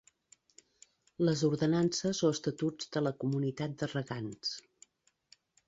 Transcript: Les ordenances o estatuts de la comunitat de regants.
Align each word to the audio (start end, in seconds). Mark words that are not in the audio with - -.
Les 1.27 1.43
ordenances 1.49 2.23
o 2.29 2.33
estatuts 2.37 2.91
de 2.97 3.05
la 3.09 3.13
comunitat 3.25 3.79
de 3.83 3.93
regants. 3.95 4.59